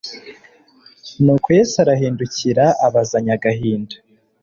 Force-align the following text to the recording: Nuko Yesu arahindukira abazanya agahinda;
Nuko 1.23 1.47
Yesu 1.57 1.75
arahindukira 1.83 2.65
abazanya 2.87 3.31
agahinda; 3.37 3.95